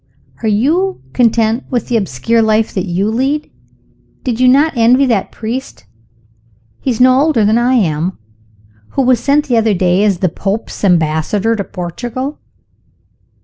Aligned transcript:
Are 0.41 0.47
you 0.49 0.99
content 1.13 1.63
with 1.69 1.87
the 1.87 1.95
obscure 1.95 2.41
life 2.41 2.73
that 2.73 2.87
you 2.87 3.07
lead? 3.07 3.51
Did 4.23 4.39
you 4.39 4.47
not 4.47 4.75
envy 4.75 5.05
that 5.05 5.31
priest 5.31 5.85
(he 6.79 6.89
is 6.89 6.99
no 6.99 7.21
older 7.21 7.45
than 7.45 7.59
I 7.59 7.75
am) 7.75 8.17
who 8.93 9.03
was 9.03 9.19
sent 9.19 9.47
the 9.47 9.57
other 9.57 9.75
day 9.75 10.03
as 10.03 10.17
the 10.17 10.27
Pope's 10.29 10.83
ambassador 10.83 11.55
to 11.55 11.63
Portugal?" 11.63 12.39